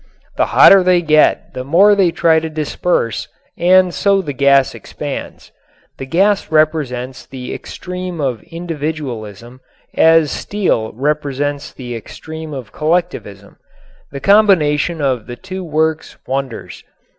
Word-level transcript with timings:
The 0.35 0.47
hotter 0.47 0.81
they 0.81 1.03
get 1.03 1.53
the 1.53 1.63
more 1.63 1.93
they 1.93 2.09
try 2.09 2.39
to 2.39 2.49
disperse 2.49 3.27
and 3.55 3.93
so 3.93 4.19
the 4.19 4.33
gas 4.33 4.73
expands. 4.73 5.51
The 5.99 6.07
gas 6.07 6.51
represents 6.51 7.27
the 7.27 7.53
extreme 7.53 8.19
of 8.19 8.41
individualism 8.45 9.61
as 9.93 10.31
steel 10.31 10.91
represents 10.93 11.71
the 11.71 11.95
extreme 11.95 12.51
of 12.51 12.71
collectivism. 12.71 13.57
The 14.11 14.21
combination 14.21 15.03
of 15.03 15.27
the 15.27 15.35
two 15.35 15.63
works 15.63 16.17
wonders. 16.25 16.83